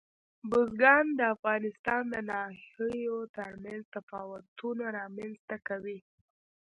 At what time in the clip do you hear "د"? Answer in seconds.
1.19-1.21, 2.13-2.15